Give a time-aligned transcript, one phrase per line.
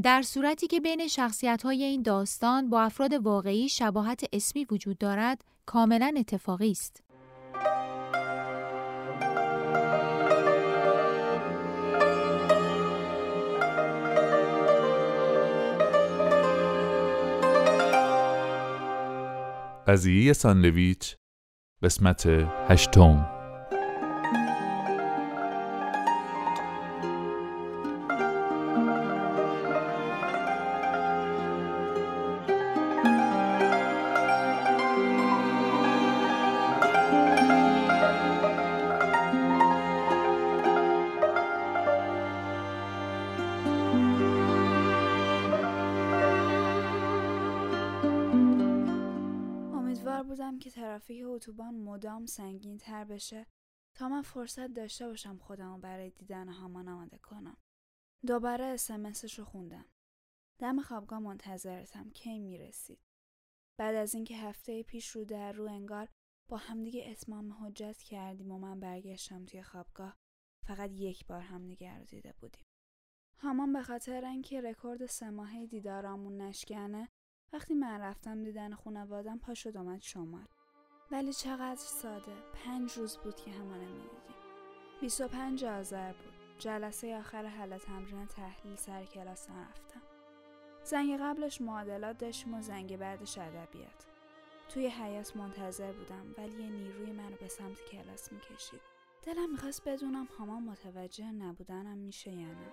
[0.00, 5.44] در صورتی که بین شخصیت های این داستان با افراد واقعی شباهت اسمی وجود دارد،
[5.66, 7.02] کاملا اتفاقی است.
[19.86, 21.16] قضیه ساندویچ
[21.82, 22.26] قسمت
[22.68, 23.41] هشتم
[54.42, 57.56] فرصت داشته باشم خودم برای دیدن هامان آماده کنم.
[58.26, 59.84] دوباره اسمسش رو خوندم.
[60.58, 62.98] دم خوابگاه منتظرتم کی می‌رسید.
[63.78, 66.08] بعد از اینکه هفته پیش رو در رو انگار
[66.48, 70.16] با همدیگه اتمام حجت کردیم و من برگشتم توی خوابگاه
[70.66, 72.64] فقط یک بار همدیگه رو دیده بودیم.
[73.38, 77.08] همان به خاطر اینکه رکورد سه ماهه دیدارامون نشکنه
[77.52, 80.46] وقتی من رفتم دیدن خانوادم پا شد آمد شمال
[81.10, 84.31] ولی چقدر ساده پنج روز بود که همانه می‌دیدیم
[85.02, 86.32] 25 آذر بود.
[86.58, 90.02] جلسه آخر حل تمرین تحلیل سر کلاس نرفتم
[90.84, 94.06] زنگ قبلش معادلات داشتیم و زنگ بعدش ادبیات.
[94.68, 98.80] توی حیات منتظر بودم ولی یه نیروی منو به سمت کلاس می‌کشید.
[99.22, 102.72] دلم می‌خواست بدونم همان متوجه نبودنم میشه یا نه.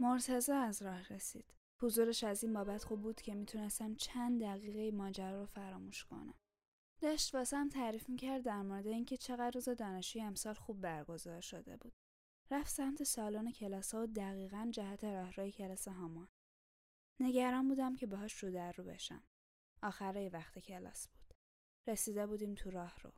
[0.00, 1.54] مرتزا از راه رسید.
[1.82, 6.34] حضورش از این بابت خوب بود که می‌تونستم چند دقیقه ماجرا رو فراموش کنم.
[7.00, 11.92] داشت واسم تعریف می‌کرد در مورد اینکه چقدر روز دانشجوی امسال خوب برگزار شده بود.
[12.50, 16.28] رفت سمت سالن کلاس و دقیقا جهت راهروی کلاس هامان.
[17.20, 19.22] نگران بودم که باهاش رو در رو بشم.
[19.82, 21.34] آخره وقت کلاس بود.
[21.86, 23.12] رسیده بودیم تو راه رو.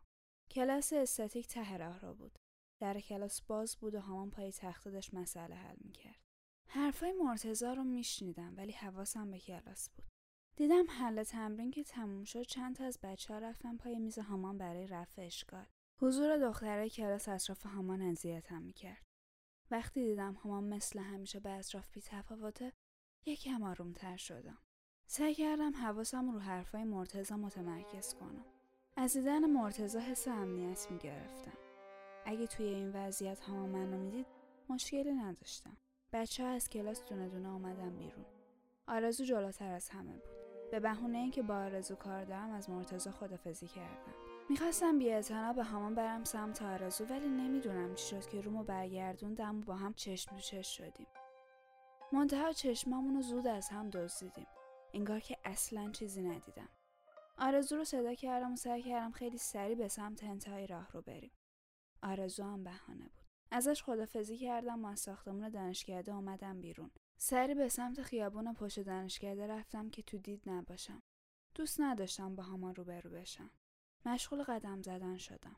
[0.50, 2.38] کلاس استاتیک ته راه رو بود.
[2.80, 6.20] در کلاس باز بود و هامان پای تخت داشت مسئله حل می‌کرد.
[6.68, 10.09] حرفای مرتزا رو میشنیدم ولی حواسم به کلاس بود.
[10.56, 14.58] دیدم حل تمرین که تموم شد چند تا از بچه ها رفتن پای میز هامان
[14.58, 15.66] برای رفع اشکال.
[16.00, 19.06] حضور دختره کلاس اطراف هامان اذیتم می‌کرد.
[19.70, 22.72] وقتی دیدم هامان مثل همیشه به اطراف بی تفاوته
[23.26, 24.58] یکم آرومتر شدم.
[25.06, 28.44] سعی کردم حواسم رو حرفای مرتزا متمرکز کنم.
[28.96, 31.58] از دیدن مرتزا حس امنیت می‌گرفتم.
[32.24, 34.26] اگه توی این وضعیت هامان منو می‌دید
[34.68, 35.76] مشکلی نداشتم.
[36.12, 38.26] بچه ها از کلاس دونه دونه آمدن بیرون.
[38.86, 40.39] آرزو جلوتر از همه بود.
[40.70, 44.14] به بهونه اینکه با آرزو کار دارم از مرتزا خدافزی کردم.
[44.48, 45.10] می‌خواستم بی
[45.56, 49.94] به همان برم سمت آرزو ولی نمی‌دونم چی شد که رومو برگردوندم و با هم
[49.94, 51.06] چشم تو چشم شدیم.
[52.12, 54.46] منتها چشمامون رو زود از هم دزدیدیم.
[54.94, 56.68] انگار که اصلا چیزی ندیدم.
[57.38, 61.32] آرزو رو صدا کردم و سعی کردم خیلی سریع به سمت انتهای راه رو بریم.
[62.02, 63.24] آرزو هم بهانه بود.
[63.50, 66.90] ازش خدافزی کردم و از ساختمون دانشکده آمدم بیرون.
[67.22, 71.02] سری به سمت خیابون پشت دانشکده رفتم که تو دید نباشم.
[71.54, 73.50] دوست نداشتم با همان روبرو بشم.
[74.06, 75.56] مشغول قدم زدن شدم.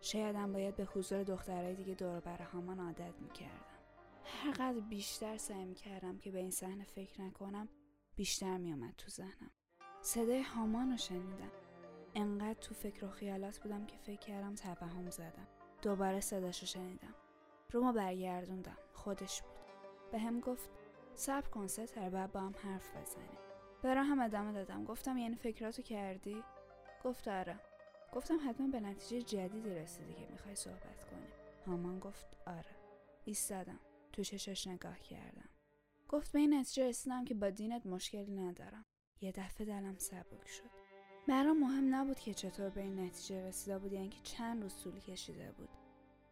[0.00, 3.78] شایدم باید به حضور دخترهای دیگه دور بر همان عادت می‌کردم.
[4.24, 7.68] هرقدر بیشتر سعی می‌کردم که به این صحنه فکر نکنم
[8.16, 9.50] بیشتر میامد تو ذهنم.
[10.02, 11.52] صدای هامان رو شنیدم.
[12.14, 15.46] انقدر تو فکر و خیالات بودم که فکر کردم توهم زدم.
[15.82, 17.14] دوباره صداش رو شنیدم.
[17.72, 18.78] رومو برگردوندم.
[18.92, 19.56] خودش بود.
[20.12, 20.70] به هم گفت
[21.16, 23.38] صبر کن ستر بعد با هم حرف بزنیم.
[23.82, 24.84] به هم ادامه دادم.
[24.84, 26.42] گفتم یعنی فکراتو کردی؟
[27.04, 27.60] گفت آره.
[28.12, 31.30] گفتم حتما به نتیجه جدیدی رسیدی که می‌خوای صحبت کنیم
[31.66, 32.76] هامان گفت آره.
[33.24, 33.80] ایستادم.
[34.12, 35.48] تو چشش نگاه کردم.
[36.08, 38.84] گفت به این نتیجه رسیدم که با دینت مشکلی ندارم.
[39.20, 40.70] یه دفعه دلم سبک شد.
[41.28, 45.00] برام مهم نبود که چطور به این نتیجه رسیده بود یعنی که چند روز طول
[45.00, 45.68] کشیده بود.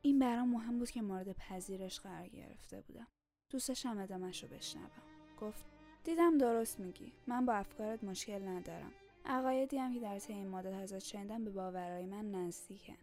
[0.02, 3.06] این برام مهم بود که مورد پذیرش قرار گرفته بودم.
[3.54, 5.02] دوستشم ادامش رو بشنوم.
[5.40, 5.64] گفت
[6.04, 7.12] دیدم درست میگی.
[7.26, 8.92] من با افکارت مشکل ندارم.
[9.24, 12.96] عقایدی هم که در طی این مدت ازت شنیدم به باورهای من نزدیکن.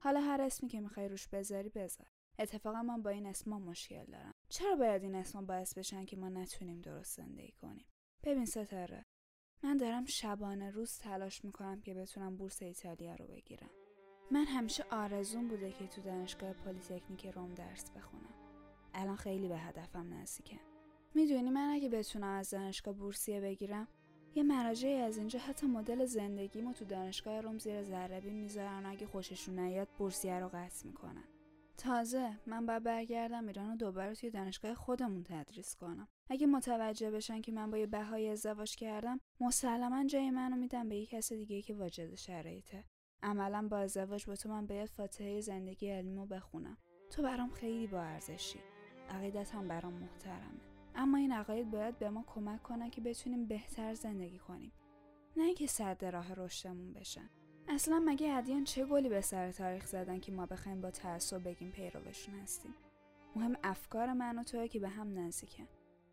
[0.00, 2.06] حالا هر اسمی که می‌خوای روش بذاری بذار.
[2.38, 4.34] اتفاقا من با این اسما مشکل دارم.
[4.48, 7.86] چرا باید این اسما باعث بشن که ما نتونیم درست زندگی کنیم؟
[8.22, 9.04] ببین ستاره
[9.62, 13.70] من دارم شبانه روز تلاش می‌کنم که بتونم بورس ایتالیا رو بگیرم.
[14.30, 18.34] من همیشه آرزوم بوده که تو دانشگاه پلیتکنیک روم درس بخونم.
[18.94, 20.60] الان خیلی به هدفم نزدیکه.
[21.14, 23.88] می‌دونی من اگه بتونم از دانشگاه بورسیه بگیرم
[24.34, 29.58] یه مراجعی از اینجا حتی مدل زندگیمو تو دانشگاه روم زیر ذره‌بین می‌ذارن اگه خوششون
[29.58, 31.24] نیاد بورسیه رو قطع می‌کنن.
[31.76, 36.08] تازه من باید برگردم ایران و دوباره توی دانشگاه خودمون تدریس کنم.
[36.30, 40.96] اگه متوجه بشن که من با یه بهایی ازدواج کردم مسلما جای منو میدم به
[40.96, 42.84] یه کس دیگه که واجد شرایطه.
[43.22, 46.78] عملا با ازدواج با تو من باید فاتحه زندگی علمیمو بخونم.
[47.10, 48.58] تو برام خیلی با ارزشی.
[49.10, 50.60] عقیدت هم برام محترمه.
[50.94, 54.72] اما این عقاید باید به ما کمک کنن که بتونیم بهتر زندگی کنیم.
[55.36, 57.30] نه اینکه صد راه رشدمون بشن.
[57.68, 61.70] اصلا مگه ادیان چه گلی به سر تاریخ زدن که ما بخوایم با تعصب بگیم
[61.70, 62.74] پیروشون هستیم؟
[63.36, 65.68] مهم افکار من و توی که به هم نزدیکن.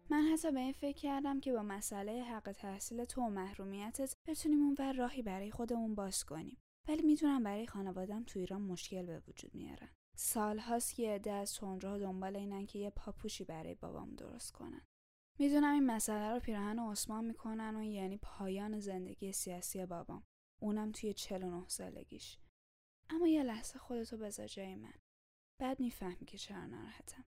[0.10, 4.64] من حتی به این فکر کردم که با مسئله حق تحصیل تو و محرومیتت بتونیم
[4.64, 6.58] اون ور راهی برای خودمون باز کنیم.
[6.88, 9.90] ولی می‌تونم برای خانوادم تو ایران مشکل به وجود میارن.
[10.16, 14.82] سالهاست که عده از دنبال اینن که یه پاپوشی برای بابام درست کنن.
[15.40, 20.24] می‌دونم این مسئله رو پیراهن عثمان می‌کنن و یعنی پایان زندگی سیاسی بابام.
[20.62, 22.38] اونم توی 49 سالگیش.
[23.10, 24.94] اما یه لحظه خودتو بذار جای من.
[25.60, 27.26] بعد می‌فهمی که چرا ناراحتم.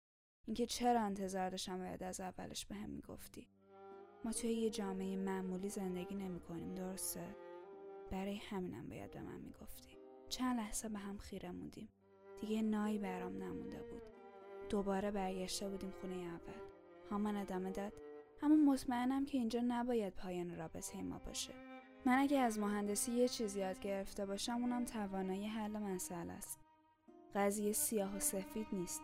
[0.48, 3.48] اینکه چرا انتظار داشتم باید از اولش به هم می‌گفتی.
[4.26, 7.36] ما توی یه جامعه معمولی زندگی نمی کنیم درسته؟
[8.12, 9.98] برای همینم باید به من می‌گفتی.
[10.30, 11.90] چند لحظه به هم خیره موندیم.
[12.48, 14.02] دیگه نایی برام نمونده بود.
[14.70, 16.54] دوباره برگشته بودیم خونه اول.
[17.10, 17.94] هامان ادامه داد
[18.42, 21.54] اما مطمئنم که اینجا نباید پایان رابطه ما باشه.
[22.06, 26.60] من اگه از مهندسی یه چیزی یاد گرفته باشم اونم توانایی حل مسئله است.
[27.36, 29.02] قضیه سیاه و سفید نیست.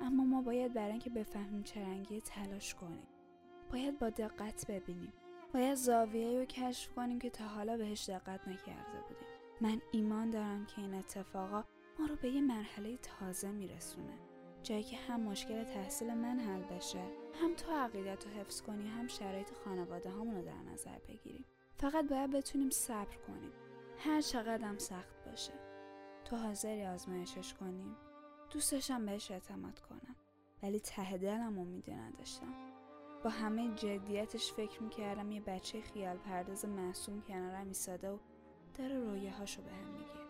[0.00, 3.06] اما ما باید برای اینکه بفهمیم چه رنگی تلاش کنیم.
[3.72, 5.12] باید با دقت ببینیم.
[5.54, 9.28] باید زاویه رو کشف کنیم که تا حالا بهش دقت نکرده بودیم.
[9.60, 11.64] من ایمان دارم که این اتفاقا
[11.98, 14.18] ما رو به یه مرحله تازه میرسونه.
[14.62, 17.02] جایی که هم مشکل تحصیل من حل بشه
[17.42, 21.44] هم تو عقیدت رو حفظ کنی هم شرایط خانواده رو در نظر بگیریم.
[21.78, 23.52] فقط باید بتونیم صبر کنیم.
[23.98, 25.52] هر چقدر سخت باشه.
[26.24, 27.96] تو حاضری آزمایشش کنیم
[28.50, 30.16] دوستشم بهش اعتماد کنم.
[30.62, 32.54] ولی ته دلم امیدی نداشتم.
[33.24, 38.18] با همه جدیتش فکر می‌کردم یه بچه خیال پرداز معصوم کنارم ایستاده و
[38.78, 40.25] داره رویه به هم میگه.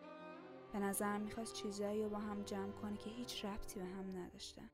[0.76, 4.70] به نظرم می‌خواست چیزایی رو با هم جمع کنه که هیچ ربطی به هم نداشتن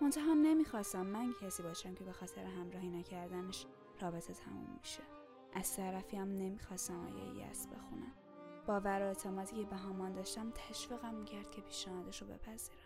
[0.00, 3.66] منتها نمی‌خواستم من کسی باشم که به خاطر همراهی نکردنش
[4.00, 5.02] رابطه تموم میشه.
[5.52, 8.12] از طرفی هم نمی‌خواستم آیه یس بخونم.
[8.66, 12.78] باور و اعتمادی که به همان داشتم تشویقم می‌کرد که پیشنهادش رو بپذیرم.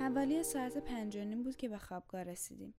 [0.00, 2.74] حوالی ساعت پنج بود که به خوابگاه رسیدیم.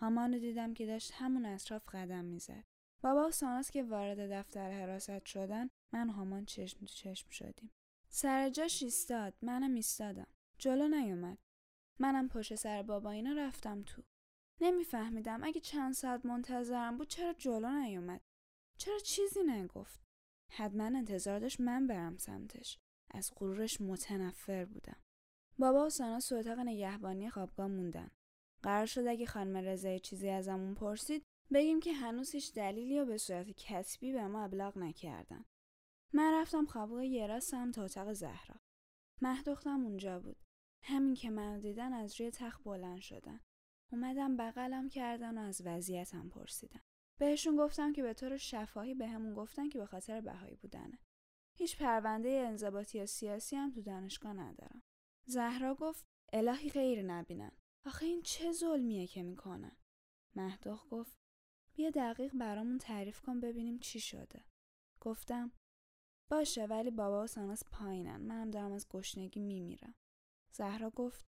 [0.00, 2.64] هامان رو دیدم که داشت همون اطراف قدم می‌زد.
[3.02, 7.70] بابا و ساناس که وارد دفتر حراست شدن من هامان چشم تو چشم شدیم.
[8.08, 10.26] سر جاش ایستاد منم ایستادم.
[10.58, 11.38] جلو نیومد.
[11.98, 14.02] منم پشت سر بابا اینا رفتم تو.
[14.60, 18.20] نمیفهمیدم اگه چند ساعت منتظرم بود چرا جلو نیومد.
[18.78, 20.00] چرا چیزی نگفت.
[20.50, 22.78] حتما انتظار داشت من برم سمتش.
[23.10, 25.03] از غرورش متنفر بودم.
[25.58, 28.10] بابا و سانا تو اتاق نگهبانی خوابگاه موندن.
[28.62, 33.18] قرار شد اگه خانم رضایی چیزی ازمون پرسید بگیم که هنوز هیچ دلیلی رو به
[33.18, 35.44] صورت کتبی به ما ابلاغ نکردن.
[36.12, 38.56] من رفتم خوابگاه یرا سمت اتاق زهرا.
[39.22, 40.36] مهدختم اونجا بود.
[40.84, 43.40] همین که منو دیدن از روی تخت بلند شدن.
[43.92, 46.80] اومدم بغلم کردن و از وضعیتم پرسیدن.
[47.20, 50.98] بهشون گفتم که به طور شفاهی به همون گفتن که به خاطر بهایی بودنه.
[51.58, 54.82] هیچ پرونده انضباطی یا سیاسی هم تو دانشگاه ندارم.
[55.26, 57.52] زهرا گفت الهی غیر نبینن.
[57.86, 59.76] آخه این چه ظلمیه که می‌کنن؟
[60.36, 61.16] مهدوخ گفت
[61.74, 64.44] بیا دقیق برامون تعریف کن ببینیم چی شده.
[65.00, 65.52] گفتم
[66.30, 69.94] باشه ولی بابا و ساناس پایینن منم دارم از گشنگی میمیرم.
[70.52, 71.24] زهرا گفت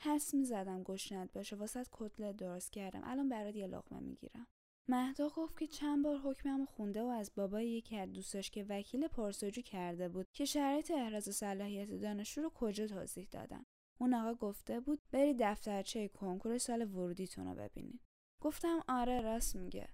[0.00, 4.46] حس می‌زدم گشنت باشه واسط کتله درست کردم الان برات یه لقمه می‌گیرم.
[4.88, 9.08] مهدا گفت که چند بار حکممو خونده و از بابای یکی از دوستاش که وکیل
[9.08, 13.66] پرسجو کرده بود که شرایط احراز صلاحیت دانشجو رو کجا توضیح دادن.
[13.98, 18.00] اون آقا گفته بود بری دفترچه کنکور سال ورودیتون رو ببینین
[18.40, 19.88] گفتم آره راست میگه.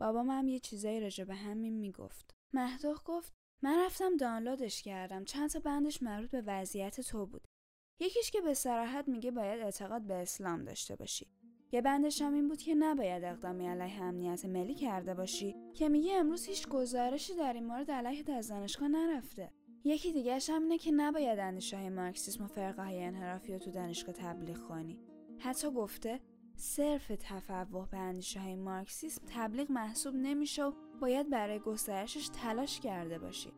[0.00, 2.34] بابا هم یه چیزایی راجع به همین می‌گفت.
[2.52, 5.24] مهدوخ گفت من رفتم دانلودش کردم.
[5.24, 7.48] چند تا بندش مربوط به وضعیت تو بود.
[8.00, 11.26] یکیش که به سراحت میگه باید اعتقاد به اسلام داشته باشی.
[11.76, 16.46] یه بندش این بود که نباید اقدامی علیه امنیت ملی کرده باشی که میگه امروز
[16.46, 19.52] هیچ گزارشی در این مورد علیه از دانشگاه نرفته
[19.84, 24.14] یکی دیگهش هم اینه که نباید اندیشه مارکسیسم و فرقه های انحرافی رو تو دانشگاه
[24.14, 24.98] تبلیغ کنی
[25.38, 26.20] حتی گفته
[26.54, 33.18] صرف تفوه به اندیشه های مارکسیسم تبلیغ محسوب نمیشه و باید برای گسترشش تلاش کرده
[33.18, 33.52] باشی.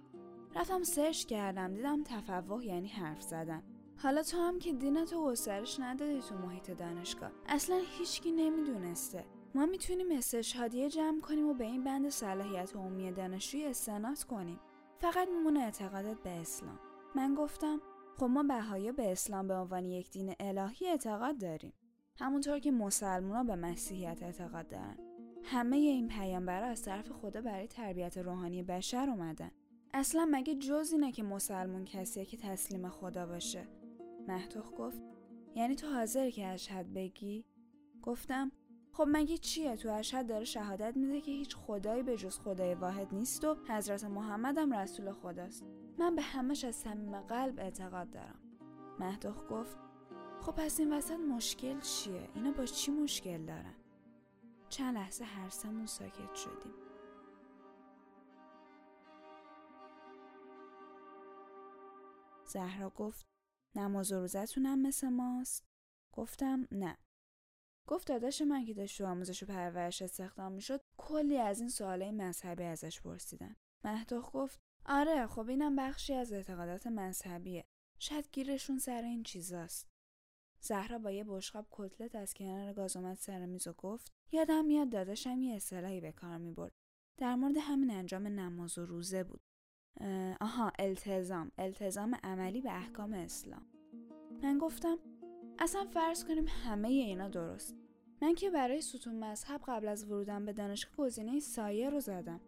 [0.56, 3.62] رفتم سرچ کردم دیدم تفوه یعنی حرف زدن.
[4.02, 7.30] حالا تو هم که دینتو گسترش ندادی تو محیط دانشگاه.
[7.46, 9.24] اصلا هیچکی نمی‌دونسته.
[9.54, 14.60] ما می‌تونیم استشهادیه جمع کنیم و به این بند صلاحیت عمومی دانشجوی استناد کنیم.
[14.98, 16.78] فقط میمونه اعتقادت به اسلام.
[17.14, 17.80] من گفتم
[18.16, 21.72] خب ما بهایی به اسلام به عنوان یک دین الهی اعتقاد داریم.
[22.18, 24.98] همونطور که مسلمان به مسیحیت اعتقاد دارن.
[25.44, 29.50] همه این پیامبرا از طرف خدا برای تربیت روحانی بشر اومدن.
[29.94, 33.77] اصلا مگه جز اینه که مسلمون کسیه که تسلیم خدا باشه؟
[34.28, 35.02] مهتوخ گفت
[35.54, 37.44] یعنی تو حاضر که اشهد بگی؟
[38.02, 38.52] گفتم
[38.92, 43.14] خب مگه چیه؟ تو اشهد داره شهادت میده که هیچ خدایی به جز خدای واحد
[43.14, 45.64] نیست و حضرت محمد هم رسول خداست.
[45.98, 48.40] من به همش از صمیم قلب اعتقاد دارم.
[48.98, 49.78] مهدوخ گفت
[50.40, 53.74] خب پس این وسط مشکل چیه؟ اینا با چی مشکل دارن؟
[54.68, 56.74] چند لحظه هر سمون ساکت شدیم.
[62.44, 63.26] زهرا گفت
[63.78, 65.64] نماز و روزتونم مثل ماست؟
[66.12, 66.98] گفتم نه.
[67.88, 72.10] گفت داداش من که داشت تو آموزش و پرورش استخدام می‌شد کلی از این سوالای
[72.10, 77.64] مذهبی ازش پرسیدن مهدوخ گفت آره خب اینم بخشی از اعتقادات مذهبیه.
[77.98, 79.88] شاید گیرشون سر این چیزاست.
[80.60, 84.90] زهرا با یه بشقاب کتلت از کنار گاز اومد سر میز و گفت یادم میاد
[84.90, 86.72] داداشم یه اصطلاحی به کار می‌برد.
[87.16, 89.40] در مورد همین انجام نماز و روزه بود.
[90.40, 91.50] آها التزام.
[91.58, 93.62] التزام عملی به احکام اسلام.
[94.42, 94.98] من گفتم
[95.58, 97.76] اصلا فرض کنیم همه اینا درست.
[98.22, 102.40] من که برای ستون مذهب قبل از ورودم به دانشگاه گزینه سایه رو زدم.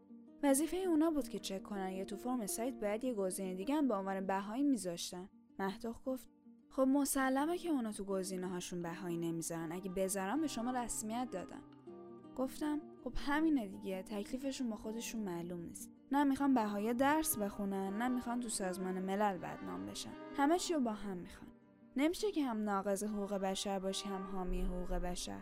[0.42, 3.88] وظیفه اونا بود که چک کنن یه تو فرم سایت باید یه گزینه دیگه هم
[3.88, 5.28] به عنوان بهایی میذاشتن.
[5.58, 6.26] مهدوخ گفت
[6.68, 9.72] خب مسلمه که اونا تو گزینه هاشون بهایی نمی‌ذارن.
[9.72, 11.62] اگه بذارن به شما رسمیت دادن.
[12.36, 14.02] گفتم خب همینه دیگه.
[14.02, 15.90] تکلیفشون با خودشون معلوم نیست.
[16.12, 20.12] نه می‌خوان بهایی درس بخونن نه می‌خوان تو سازمان ملل بدنام بشن.
[20.36, 21.50] همه چی رو با هم می‌خوان.
[21.96, 25.40] نمیشه که هم ناقض حقوق بشر باشی هم حامی حقوق بشر.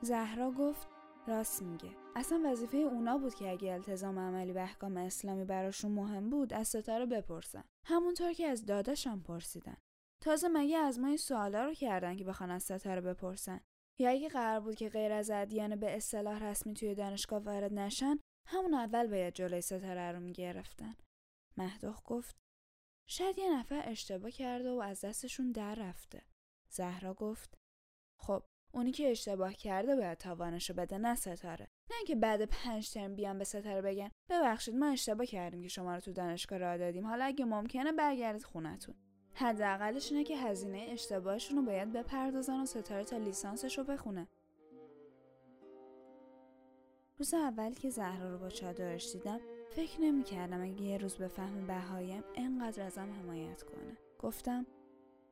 [0.00, 0.88] زهرا گفت
[1.26, 1.90] راست میگه.
[2.16, 6.68] اصلا وظیفه اونا بود که اگه التزام عملی به احکام اسلامی براشون مهم بود از
[6.68, 7.64] ستاره بپرسن.
[7.86, 9.76] همونطور که از داداشم پرسیدن.
[10.22, 13.60] تازه مگه از ما این سوالا رو کردن که بخوان از ستاره بپرسن؟
[14.00, 18.18] یا اگه قرار بود که غیر از ادیان به اصطلاح رسمی توی دانشگاه وارد نشن
[18.46, 20.96] همون اول باید جلوی ستاره رو می‌گرفتن
[21.56, 22.36] مهدوخ گفت
[23.08, 26.22] شاید یه نفر اشتباه کرده و از دستشون در رفته.
[26.68, 27.58] زهرا گفت
[28.20, 28.42] خب
[28.72, 31.68] اونی که اشتباه کرده باید تاوانشو بده نه ستاره.
[31.90, 35.94] نه اینکه بعد پنج ترم بیان به ستاره بگن ببخشید ما اشتباه کردیم که شما
[35.94, 37.06] رو تو دانشگاه راه دادیم.
[37.06, 38.94] حالا اگه ممکنه برگردید خونتون.
[39.34, 44.28] حداقلش اینه که هزینه اشتباهشون رو باید بپردازن و ستاره تا لیسانسش رو بخونه.
[47.20, 51.66] روز اول که زهرا رو با چادرش دیدم فکر نمی‌کردم اگه یه روز به فهم
[51.66, 53.96] بهایم انقدر ازم حمایت کنه.
[54.18, 54.66] گفتم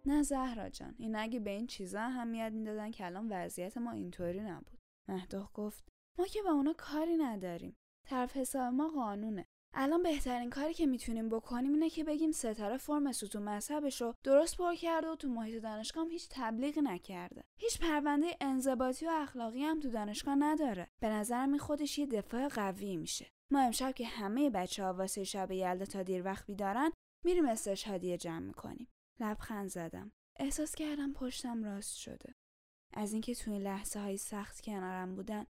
[0.06, 4.40] نه زهرا جان این اگه به این چیزا اهمیت می‌دادن که الان وضعیت ما اینطوری
[4.40, 4.78] نبود.
[5.08, 7.76] مهدوخ گفت ما که با اونا کاری نداریم.
[8.06, 9.46] طرف حساب ما قانونه.
[9.74, 14.56] الان بهترین کاری که می‌تونیم بکنیم اینه که بگیم ستاره فرم ستون مذهبش رو درست
[14.56, 17.44] پر کرده و تو محیط دانشگاه هم هیچ تبلیغی نکرده.
[17.60, 20.88] هیچ پرونده انضباطی و اخلاقی هم تو دانشگاه نداره.
[21.00, 23.30] به نظرم این خودش یه دفاع قوی میشه.
[23.52, 26.92] ما امشب که همه بچه ها واسه شب یلدا تا دیر وقت بیدارن
[27.24, 28.88] میریم استشهادیه جمع می‌کنیم.
[29.20, 30.12] لبخند زدم.
[30.38, 32.34] احساس کردم پشتم راست شده.
[32.94, 35.46] از اینکه تو این لحظه های سخت کنارم بودن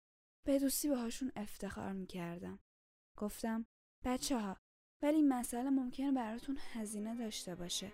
[0.46, 2.58] به دوستی باهاشون افتخار می‌کردم.
[3.18, 3.66] گفتم
[4.06, 4.56] بچه ها
[5.02, 7.92] ولی این مسئله ممکنه براتون هزینه داشته باشه.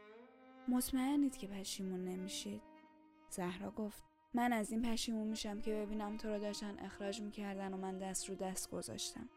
[0.69, 2.63] مطمئنید که پشیمون نمیشید.
[3.31, 4.03] زهرا گفت
[4.35, 8.29] من از این پشیمون میشم که ببینم تو رو داشتن اخراج می‌کردن و من دست
[8.29, 9.29] رو دست گذاشتم.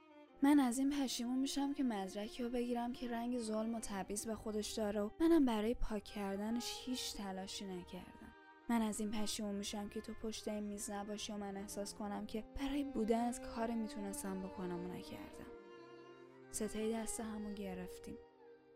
[0.43, 4.35] من از این پشیمون میشم که مدرکی رو بگیرم که رنگ ظلم و تبعیض به
[4.35, 8.33] خودش داره و منم برای پاک کردنش هیچ تلاشی نکردم.
[8.69, 12.25] من از این پشیمون میشم که تو پشت این میز نباشی و من احساس کنم
[12.25, 15.54] که برای بودن از کار می‌تونستم بکنم و نکردم.
[16.55, 18.17] ستای دست همو گرفتیم.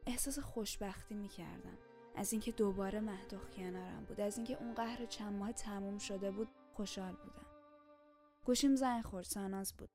[0.07, 1.77] احساس خوشبختی می‌کردم.
[2.15, 6.47] از اینکه دوباره مهدوخ کنارم بود از اینکه اون قهر چند ماه تموم شده بود
[6.73, 7.45] خوشحال بودم.
[8.45, 9.89] گوشیم زنگ خورد ساناز بود.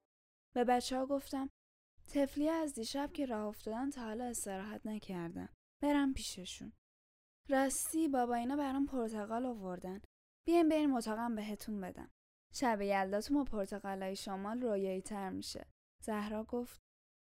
[0.55, 1.51] به بچه ها گفتم
[2.09, 5.49] تفلی از دیشب که راه افتادن تا حالا استراحت نکردن.
[5.83, 6.73] برم پیششون.
[7.49, 10.01] راستی بابا اینا برام پرتقال آوردن.
[10.47, 12.11] بیاین بریم اتاقم بهتون بدم.
[12.55, 15.67] شب یلداتون با پرتقالای شمال رویایی تر میشه.
[16.03, 16.84] زهرا گفت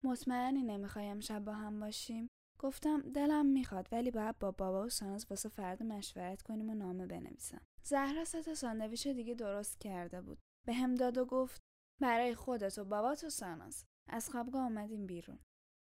[0.04, 2.28] مطمئنی نمی‌خوایم شب با هم باشیم.
[2.60, 7.06] گفتم دلم می‌خواد ولی باید با بابا و ساناز واسه فرد مشورت کنیم و نامه
[7.06, 7.62] بنویسم.
[7.84, 10.40] زهرا سه تا ساندویچ دیگه درست کرده بود.
[10.68, 11.62] به هم داد و گفت
[12.02, 13.86] برای خودت و بابات و ساناز.
[14.10, 15.40] از خوابگاه آمدیم بیرون.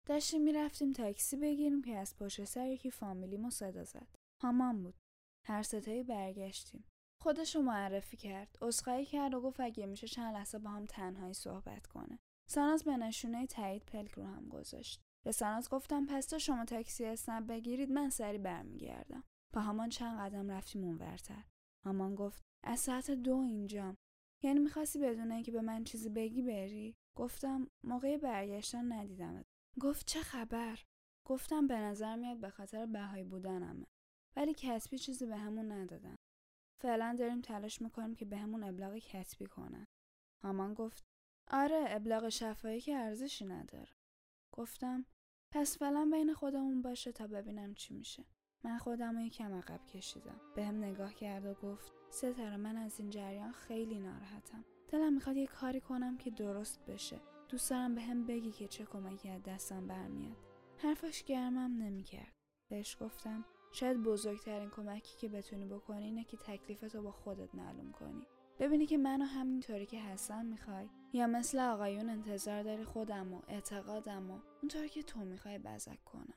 [0.08, 4.08] داشتیم می‌رفتیم تاکسی بگیریم که از پشت سر یکی فامیلیمو صدا زد.
[4.42, 4.94] هامان بود.
[5.46, 6.84] هر ستایی برگشتیم.
[7.22, 8.58] خودش معرفی کرد.
[8.62, 12.18] عذرخواهی کرد و گفت اگه میشه چند لحظه با هم تنهایی صحبت کنه.
[12.50, 15.00] ساناز به نشونه تایید پلک رو هم گذاشت.
[15.24, 19.24] به ساناز گفتم پس تا شما تاکسی اسنپ بگیرید من سری برمیگردم.
[19.52, 21.44] با همان چند قدم رفتیم اونورتر.
[21.84, 23.96] هامان گفت از ساعت دو اینجام
[24.42, 29.44] یعنی می‌خواستی بدونه که به من چیزی بگی بری؟ گفتم موقع برگشتن ندیدمت.
[29.80, 30.78] گفت چه خبر؟
[31.26, 33.86] گفتم به نظر میاد به خاطر بهایی بودنمه.
[34.36, 36.16] ولی کسبی چیزی به همون ندادن.
[36.82, 39.84] فعلا داریم تلاش می‌کنیم که به همون ابلاغ کسبی کنن.
[40.42, 41.09] هامان گفت
[41.52, 43.88] آره ابلاغ شفایی که ارزشی نداره.
[44.52, 45.06] گفتم
[45.52, 48.24] پس فعلا بین خودمون باشه تا ببینم چی میشه.
[48.64, 50.40] من خودم رو یکم عقب کشیدم.
[50.54, 54.64] به هم نگاه کرد و گفت ستاره من از این جریان خیلی ناراحتم.
[54.88, 57.20] دلم می‌خواد یه کاری کنم که درست بشه.
[57.48, 60.36] دوست دارم به هم بگی که چه کمکی از دستم برمیاد.
[60.76, 62.32] حرفش گرمم نمی‌کرد.
[62.68, 68.26] بهش گفتم شاید بزرگترین کمکی که بتونی بکنی اینه که تکلیفتو با خودت معلوم کنی.
[68.60, 70.88] ببینی که منو همینطوری که هستم می‌خوای.
[71.12, 76.34] یا مثل آقایون انتظار داری خودم و اعتقادم و اونطوری که تو می‌خوای بزک کنم.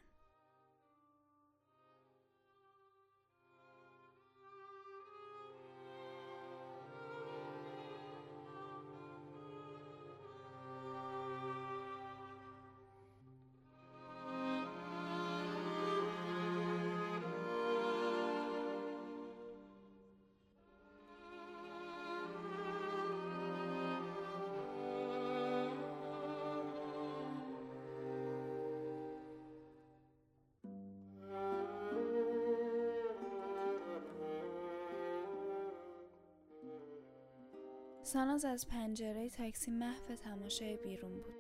[38.13, 41.35] ساناز از پنجره تاکسی محو تماشای بیرون بود.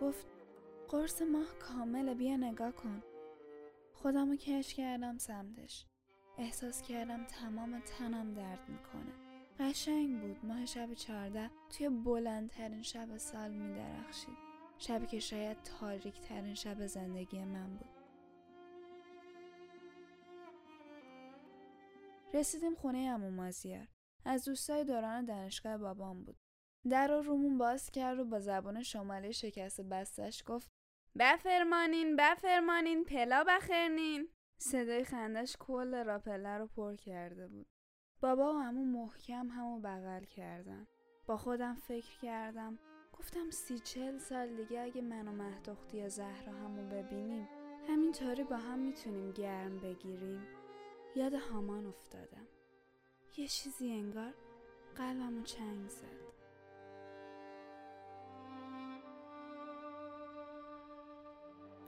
[0.00, 0.26] گفت
[0.88, 3.02] قرص ماه کامله بیا نگاه کن.
[3.92, 5.86] خودمو کش کردم سمتش.
[6.38, 9.12] احساس کردم تمام تنم درد می‌کنه.
[9.58, 14.36] قشنگ بود ماه شب چارده توی بلندترین شب سال میدرخشید.
[14.78, 17.90] شبی که شاید تاریک ترین شب زندگی من بود.
[22.34, 23.86] رسیدیم خونه امو مازیار.
[24.24, 26.36] از دوستای دوران دانشگاه بابام بود.
[26.90, 30.70] در رو رومون باز کرد و با زبان شمالی شکست بستش گفت
[31.18, 34.28] بفرمانین بفرمانین پلا بخرنین
[34.60, 37.66] صدای خندش کل راپله رو پر کرده بود.
[38.22, 40.86] بابا و همون محکم همو بغل کردن.
[41.26, 42.78] با خودم فکر کردم
[43.12, 47.48] گفتم سی چل سال دیگه اگه من و مهدختی زهرا همو ببینیم
[47.88, 50.46] همینطوری با هم می‌تونیم گرم بگیریم
[51.16, 52.46] یاد هامان افتادم
[53.36, 54.34] یه چیزی انگار
[54.96, 56.20] قلبمو چنگ زد.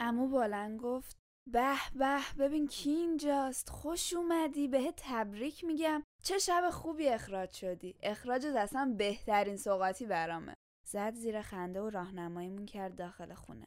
[0.01, 1.17] امو بلند گفت
[1.53, 6.03] به به ببین کی اینجاست خوش اومدی به تبریک میگم.
[6.23, 7.95] چه شب خوبی اخراج شدی.
[8.03, 10.55] اخراجت اصلا بهترین سوقاتی برامه.
[10.87, 13.67] زد زیر خنده و راهنماییمون کرد داخل خونه.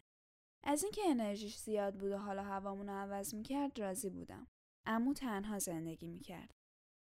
[0.64, 4.48] از اینکه انرژیش زیاد بود و حالا هوامون رو عوض می‌کرد راضی بودم.
[4.86, 6.52] امو تنها زندگی می‌کرد.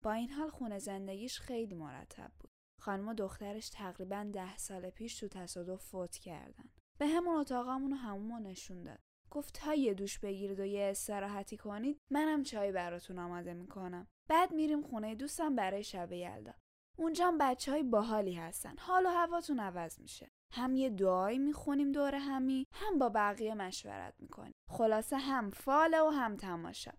[0.04, 2.50] با این حال خونه زندگیش خیلی مرتب بود.
[2.80, 6.70] خانم و دخترش تقریبا ده سال پیش تو تصادف فوت کردن.
[6.98, 8.98] به همون اتاقمون و همون نشون داد.
[9.30, 14.06] گفت تا یه دوش بگیرید و یه استراحتی کنید منم چای براتون آماده می‌کنم.
[14.28, 16.54] بعد میریم خونه دوستم برای شب یلدا.
[16.98, 18.74] اونجا بچه های باحالی هستن.
[18.78, 20.28] حال و هواتون عوض میشه.
[20.52, 24.54] هم یه دعایی می‌خونیم دور همی هم با بقیه مشورت می‌کنیم.
[24.70, 26.92] خلاصه هم فاله و هم تماشا.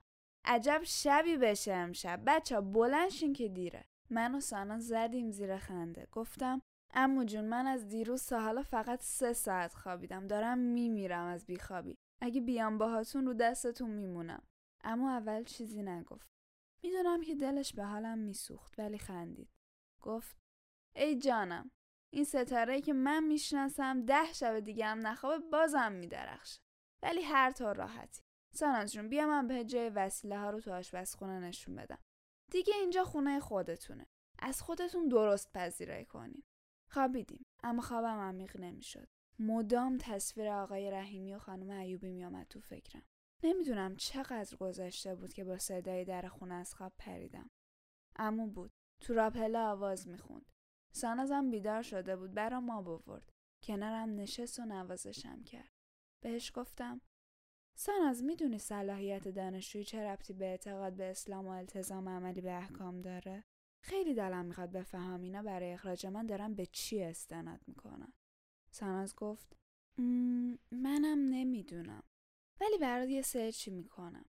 [0.46, 2.22] عجب شبی بشه امشب.
[2.26, 3.86] بچه بلنشین که دیره.
[4.10, 6.08] من و سانا زدیم زیر خنده.
[6.12, 6.62] گفتم
[6.94, 10.28] امو جون من از دیروز تا حالا فقط سه ساعت خوابیدم.
[10.28, 11.98] دارم میمیرم از بیخوابی.
[12.22, 14.44] اگه بیام باهاتون رو دستتون میمونم.
[14.84, 16.28] اما اول چیزی نگفت.
[16.84, 19.50] می‌دونم که دلش به حالم میسوخت ولی خندید.
[20.02, 20.38] گفت
[20.96, 21.72] ای جانم
[22.14, 26.62] این ستاره که من می‌شناسم ده شب دیگه هم نخوابه بازم میدرخشه.
[27.04, 28.22] ولی هر طور راحتی.
[28.52, 32.00] ساناز جون بیا من به جای وسیله ها رو تو آشپزخونه نشون بدم.
[32.52, 34.08] دیگه اینجا خونه خودتونه.
[34.40, 36.44] از خودتون درست پذیرایی کنین.
[36.92, 39.08] خوابیدیم اما خوابم عمیق نمی‌شد.
[39.40, 43.04] مدام تصویر آقای رحیمی و خانم ایوبی میآمد تو فکرم.
[43.44, 47.50] نمی‌دونم چقدر گذشته بود که با صدای در خونه از خواب پریدم.
[48.16, 48.72] امو بود.
[49.02, 50.52] تو راپله آواز می‌خوند.
[50.92, 53.30] سانازم بیدار شده بود برا ما بورد.
[53.64, 55.70] کنارم نشست و نوازشم کرد.
[56.24, 57.02] بهش گفتم
[57.82, 63.02] ساناز می‌دونی صلاحیت دانشجویی چه ربطی به اعتقاد به اسلام و التزام عملی به احکام
[63.02, 63.44] داره؟
[63.84, 68.14] خیلی دلم می‌خواد بفهم اینا برای اخراج من دارن به چی استناد می‌کنن.
[68.72, 69.56] ساناز گفت
[70.72, 72.04] منم نمی‌دونم.
[72.62, 74.26] ولی برات یه سرچی می‌کنم.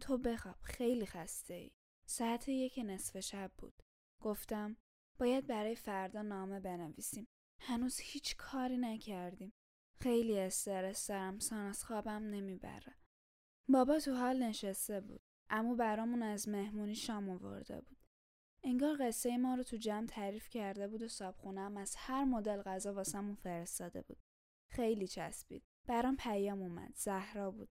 [0.00, 1.70] تو بخواب خیلی خسته ای
[2.06, 3.82] ساعت یک نصف شب بود.
[4.22, 4.76] گفتم
[5.20, 7.26] باید برای فردا نامه بنویسیم.
[7.62, 9.52] هنوز هیچ کاری نکردیم.
[10.00, 12.94] خیلی استرس دارم ساناز خوابم نمی‌بره.
[13.68, 17.98] بابا تو حال نشسته بود امو برامون از مهمونی شام آورده بود.
[18.64, 22.94] انگار قصه ما رو تو جمع تعریف کرده بود و صابخونم از هر مدل غذا
[22.94, 24.18] واسمون فرستاده بود.
[24.70, 25.62] خیلی چسبید.
[25.86, 26.92] برام پیام اومد.
[26.96, 27.68] زهرا بود.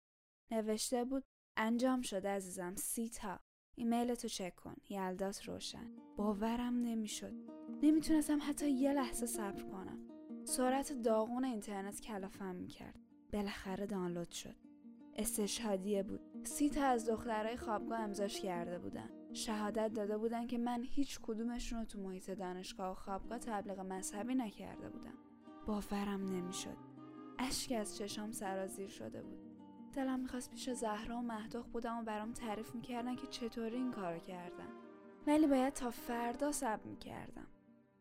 [0.52, 1.24] نوشته بود
[1.58, 2.76] انجام شده عزیزم.
[2.76, 3.40] سی تا.
[3.76, 4.76] ایمیل تو چک کن.
[4.90, 5.96] یلدات روشن.
[6.18, 7.34] باورم نمی‌شد.
[7.84, 9.91] نمی‌تونستم حتی یه لحظه صبر کنم.
[10.44, 13.00] سرعت داغون اینترنت کلافم می‌کرد.
[13.34, 14.56] بالاخره دانلود شد.
[15.16, 16.22] استشهادیه بود.
[16.44, 19.10] سی تا از دخترای خوابگاه امضاش کرده بودن.
[19.34, 24.36] شهادت داده بودن که من هیچ کدومشون رو تو محیط دانشگاه و خوابگاه تبلیغ مذهبی
[24.36, 25.18] نکرده بودم.
[25.66, 26.78] باورم نمی‌شد.
[27.40, 29.40] اشک از چشام سرازیر شده بود.
[29.94, 34.20] دلم می‌خواست پیش زهرا و مهدوخ بودم و برام تعریف می‌کردن که چطوری این کارو
[34.20, 34.70] کردن.
[35.28, 37.48] ولی باید تا فردا صبر می‌کردم.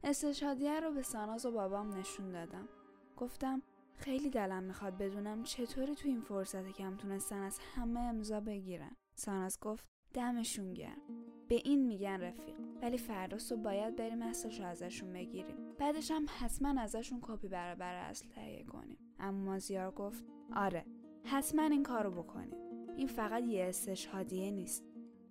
[0.04, 2.68] استشهادیه رو به ساناز و بابام نشون دادم.
[3.16, 3.62] گفتم
[3.94, 8.96] خیلی دلم می‌خواد بدونم چطوری تو این فرصت کم تونستن از همه امضا بگیرن.
[9.14, 11.02] ساناز گفت دمشون گرم.
[11.48, 15.56] به این میگن رفیق ولی فردا صبح باید بریم اصلش ازشون بگیریم.
[15.78, 18.98] بعدش هم حتما ازشون کپی برابر اصل تهیه کنیم.
[19.18, 20.24] اما مازیار گفت
[20.56, 20.84] آره
[21.24, 22.56] حتما این کارو بکنیم.
[22.96, 24.84] این فقط یه استشهادیه نیست.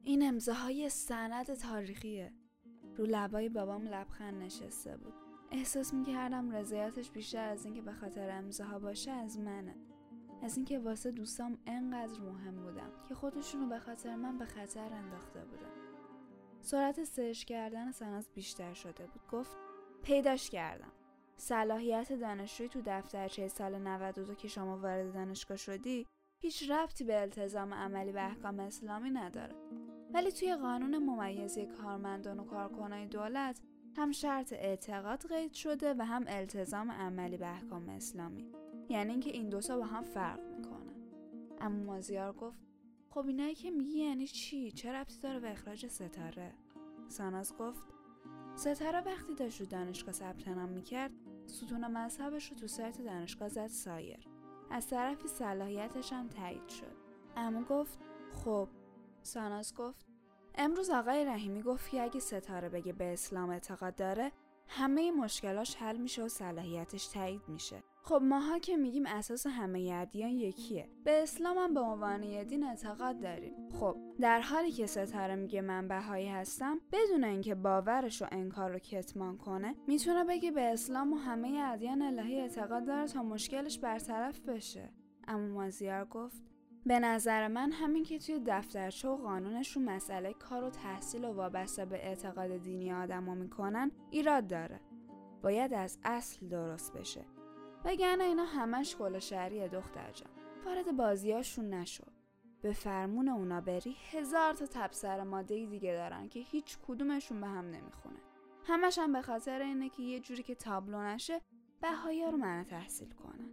[0.04, 2.34] این امضاهای سند تاریخیه.
[3.00, 5.14] رو لبای بابام لبخند نشسته بود.
[5.52, 9.76] احساس می‌کردم رضایتش بیشتر از اینکه به خاطر امضاها باشه از منه.
[10.44, 15.40] از اینکه واسه دوستام انقدر مهم بودم که خودشونو به خاطر من به خطر انداخته
[15.40, 15.72] بودم
[16.62, 19.28] سرعت سرچ کردن سناز بیشتر شده بود.
[19.32, 19.58] گفت
[20.04, 20.92] پیداش کردم.
[21.38, 26.08] صلاحیت دانشجویی تو دفترچه سال 92 که شما وارد دانشگاه شدی
[26.42, 29.56] هیچ ربطی به التزام عملی به احکام اسلامی نداره.
[30.13, 33.62] ولی توی قانون ممیزی کارمندان و کارکنای دولت
[33.98, 38.52] هم شرط اعتقاد قید شده و هم التزام عملی به احکام اسلامی.
[38.89, 40.93] یعنی اینکه این دوتا با هم فرق می‌کنه
[41.62, 42.60] اما مازیار گفت
[43.10, 46.54] خب اینایی که میگی یعنی چی؟ چه ربطی داره به اخراج ستاره؟
[47.08, 47.88] ساناز گفت
[48.56, 51.12] ستاره وقتی داشت رو دانشگاه ثبت نام می‌کرد
[51.45, 54.28] ستون مذهبش رو تو سایت دانشگاه زد سایر.
[54.72, 56.95] از طرفی صلاحیتش هم تایید شد.
[57.38, 58.00] امو گفت
[58.32, 58.69] خب
[59.24, 60.06] ساناز گفت
[60.56, 64.32] امروز آقای رحیمی گفت که اگه ستاره بگه به اسلام اعتقاد داره
[64.68, 67.84] همه مشکلاش حل میشه و صلاحیتش تایید میشه.
[68.04, 70.90] خب ماها که میگیم اساس همه ادیان یکیه.
[71.04, 73.70] به اسلام هم به عنوان یه دین اعتقاد داریم.
[73.80, 78.80] خب در حالی که ستاره میگه من بهایی هستم بدون اینکه باورش و انکار رو
[78.80, 84.40] کتمان کنه می‌تونه بگه به اسلام و همه ادیان الهی اعتقاد داره تا مشکلش برطرف
[84.40, 84.90] بشه.
[85.28, 86.44] اما مازیار گفت
[86.86, 91.86] به نظر من همین که توی دفترچه و قانونشون مسئله کار و تحصیل و وابسته
[91.86, 94.80] به اعتقاد دینی آدما می‌کنن ایراد داره.
[95.42, 97.26] باید از اصل درست بشه.
[97.86, 100.30] وگرنه اینا همش گل شهری دختر جان.
[100.65, 102.04] وارد بازیاشون نشو.
[102.62, 107.65] به فرمون اونا بری هزار تا تبسر ماده دیگه دارن که هیچ کدومشون به هم
[107.65, 108.20] نمی‌خونه.
[108.63, 111.42] همش هم به خاطر اینه که یه جوری که تابلو نشه
[111.82, 113.50] بهایی رو منع تحصیل کنن.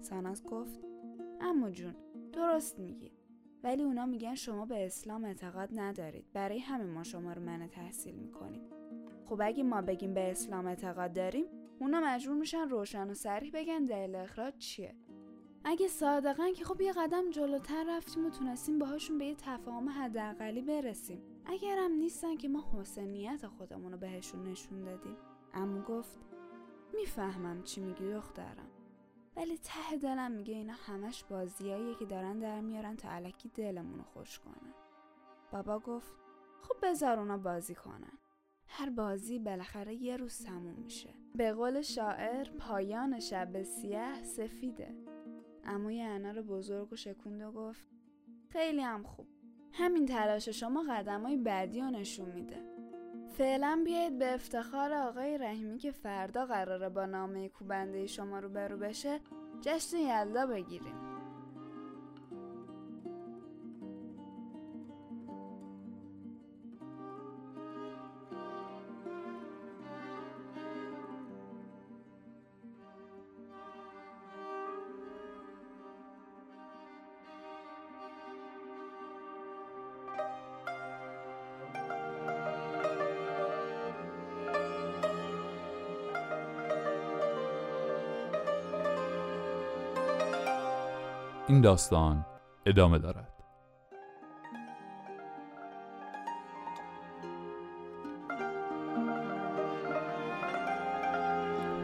[0.00, 0.80] ساناز گفت
[1.40, 1.94] اما جون
[2.36, 3.12] درست میگی.
[3.62, 6.32] ولی اونا میگن شما به اسلام اعتقاد ندارید.
[6.32, 8.62] برای همین ما شما رو منع تحصیل می‌کنیم.
[9.24, 11.46] خب اگه ما بگیم به اسلام اعتقاد داریم
[11.80, 14.94] اونا مجبور میشن روشن و سریح بگن دلیل اخراج چیه.
[15.64, 20.62] اگه صادقن که خب یه قدم جلوتر رفتیم و تونستیم باهاشون به یه تفاهم حداقلی
[20.62, 21.22] برسیم.
[21.46, 25.16] اگرم نیستن که ما حسنیت خودمون رو بهشون نشون دادیم.
[25.54, 26.18] اما گفت
[26.94, 28.70] می‌فهمم چی میگی دخترم.
[29.36, 34.04] ولی ته دلم میگه اینا همش بازیاییه که دارن در میارن تا علکی دلمون رو
[34.04, 34.74] خوش کنن.
[35.52, 36.14] بابا گفت
[36.60, 38.18] خب بذار اونا بازی کنن.
[38.68, 41.14] هر بازی بالاخره یه روز تموم میشه.
[41.34, 44.94] به قول شاعر پایان شب سیاه سفیده.
[45.90, 47.88] یه انا رو بزرگ و شکوند و گفت
[48.48, 49.26] خیلی هم خوب.
[49.72, 52.75] همین تلاش شما قدم های بعدی رو نشون میده.
[53.38, 58.76] فعلا بیایید به افتخار آقای رحیمی که فردا قراره با نامه کوبنده شما رو برو
[58.76, 59.20] بشه
[59.60, 61.05] جشن یلدا بگیریم.
[91.66, 92.26] داستان
[92.66, 93.32] ادامه دارد.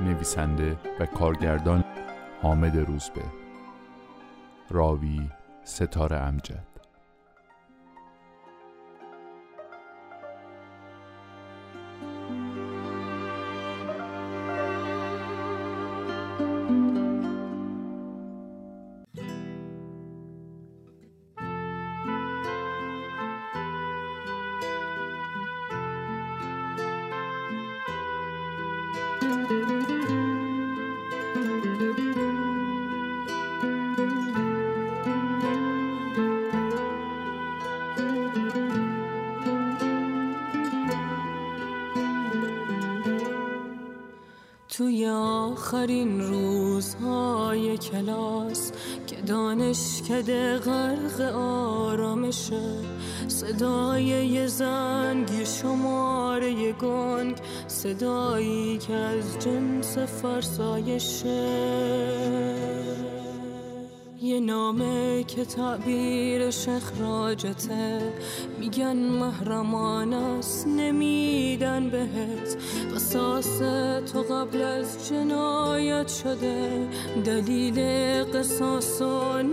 [0.01, 1.85] نویسنده و کارگردان
[2.43, 3.25] حامد روزبه.
[4.71, 5.31] راوی
[5.65, 6.82] ستاره امجد.
[57.83, 61.49] صدایی که از جنس فرسایشه
[64.23, 68.13] یه نامه که تعبیرش اخراجته
[68.61, 72.57] میگن محرمان است نمیدن بهت.
[72.95, 73.59] قصاص
[74.13, 76.89] تو قبل از جنایت شده.
[77.25, 77.79] دلیل
[78.25, 79.03] قصاص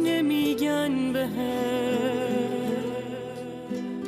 [0.03, 1.29] نمیگن بهت.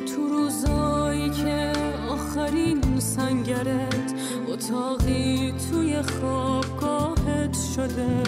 [0.05, 1.73] تو روزایی که
[2.09, 4.10] آخرین سنگرت
[4.53, 8.23] اتاقی توی خوابگاهت شده.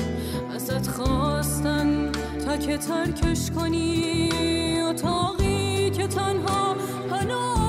[0.55, 2.11] ازت خواستن
[2.45, 4.81] تا که ترکش کنی.
[4.81, 6.75] اتاقی که تنها
[7.09, 7.62] پناهت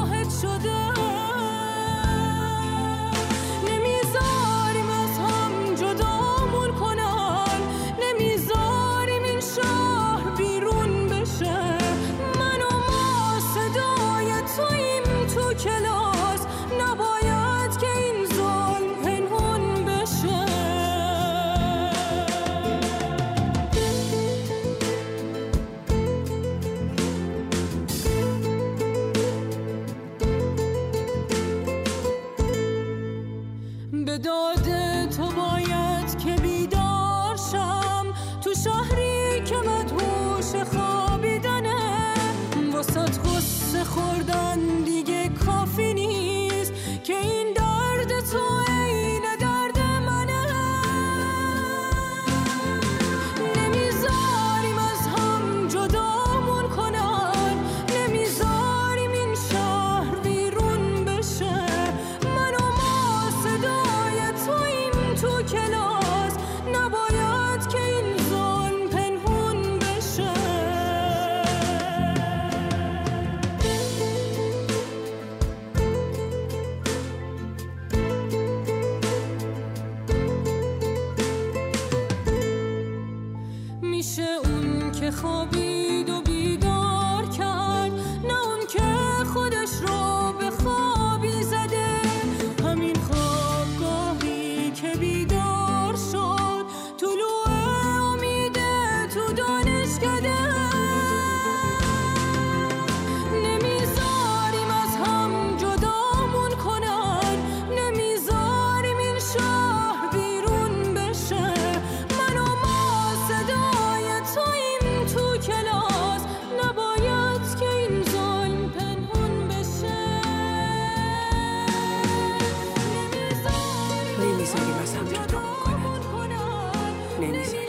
[127.21, 127.65] نمی‌ذاریم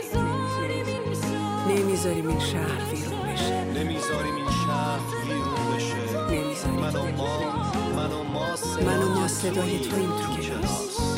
[1.68, 3.64] نمی‌ذاریم این شهر ویرون بشه.
[3.64, 6.20] نمی‌ذاریم این شهر ویرون بشه.
[6.30, 6.80] نمی‌ذاریم.
[6.80, 7.38] من و ما
[7.96, 8.46] من و ما
[8.86, 9.96] من و ما صدای تو
[10.36, 11.16] کلاس.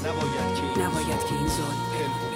[0.00, 2.27] نباید که این نباید که این ظلم.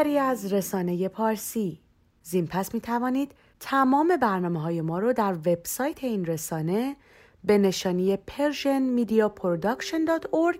[0.00, 1.80] کاری از رسانه پارسی
[2.22, 6.96] زین پس می توانید تمام برنامه های ما رو در وبسایت این رسانه
[7.44, 10.58] به نشانی persianmediaproduction.org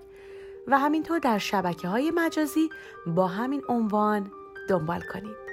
[0.67, 2.69] و همینطور در شبکه های مجازی
[3.07, 4.31] با همین عنوان
[4.69, 5.50] دنبال کنید.